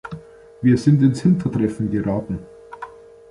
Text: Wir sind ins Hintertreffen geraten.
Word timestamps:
Wir 0.63 0.79
sind 0.79 1.03
ins 1.03 1.21
Hintertreffen 1.21 1.91
geraten. 1.91 2.39